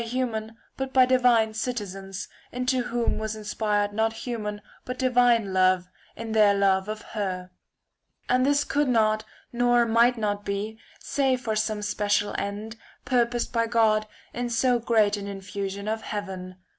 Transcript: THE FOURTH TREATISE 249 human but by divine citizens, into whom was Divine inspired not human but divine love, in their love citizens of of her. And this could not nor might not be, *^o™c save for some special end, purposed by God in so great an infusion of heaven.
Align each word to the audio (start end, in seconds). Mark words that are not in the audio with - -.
THE 0.01 0.07
FOURTH 0.07 0.13
TREATISE 0.13 0.31
249 0.31 0.49
human 0.49 0.59
but 0.77 0.93
by 0.93 1.05
divine 1.05 1.53
citizens, 1.53 2.27
into 2.51 2.81
whom 2.87 3.19
was 3.19 3.33
Divine 3.33 3.39
inspired 3.41 3.93
not 3.93 4.13
human 4.13 4.61
but 4.83 4.97
divine 4.97 5.53
love, 5.53 5.89
in 6.15 6.31
their 6.31 6.55
love 6.55 6.85
citizens 6.85 7.01
of 7.03 7.05
of 7.09 7.13
her. 7.13 7.51
And 8.27 8.43
this 8.43 8.63
could 8.63 8.87
not 8.89 9.25
nor 9.53 9.85
might 9.85 10.17
not 10.17 10.43
be, 10.43 10.79
*^o™c 10.95 11.03
save 11.03 11.41
for 11.41 11.55
some 11.55 11.83
special 11.83 12.33
end, 12.39 12.77
purposed 13.05 13.53
by 13.53 13.67
God 13.67 14.07
in 14.33 14.49
so 14.49 14.79
great 14.79 15.17
an 15.17 15.27
infusion 15.27 15.87
of 15.87 16.01
heaven. 16.01 16.55